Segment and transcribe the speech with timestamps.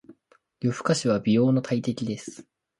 [0.61, 2.47] 夜更かしは美容の大敵です。